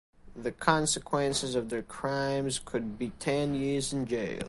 [0.35, 4.39] The consequences of their crimes could be ten years in jail.